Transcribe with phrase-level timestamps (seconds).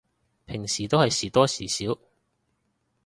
[0.47, 1.95] 平時都係時多時少